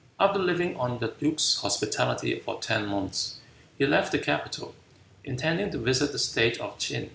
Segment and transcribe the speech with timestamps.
[0.19, 3.37] After living on the duke's hospitality for ten months,
[3.77, 4.73] he left the capital,
[5.23, 7.09] intending to visit the state of Ch'in.